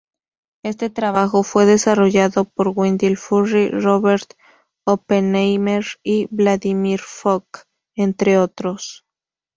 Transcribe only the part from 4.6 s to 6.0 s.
Oppenheimer